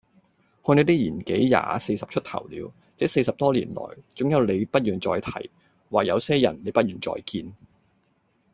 [0.65, 3.83] 看來你的年紀也四十出頭了，這四十多年來，
[4.15, 5.51] 總有事你不願再提，
[5.91, 7.53] 或有些人你不願再見。